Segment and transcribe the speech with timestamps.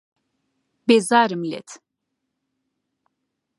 [0.87, 1.69] بێزارم لێت.